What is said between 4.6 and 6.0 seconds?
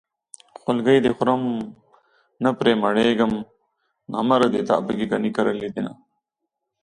تا پکې ګني کرلي دينه